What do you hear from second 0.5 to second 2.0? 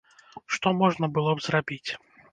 Што можна было б зрабіць?